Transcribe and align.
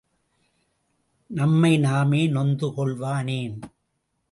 நம்மை 1.29 1.77
நாமே 1.77 2.27
நொந்து 2.27 2.67
கொள்வானேன்? 2.67 3.55